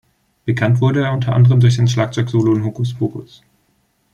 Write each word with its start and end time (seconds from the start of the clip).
Bekannt 0.45 0.81
wurde 0.81 1.03
er 1.03 1.13
unter 1.13 1.35
anderem 1.35 1.59
durch 1.59 1.75
sein 1.75 1.87
Schlagzeugsolo 1.87 2.55
in 2.55 2.65
"Hocus 2.65 2.95
Pocus". 2.95 3.43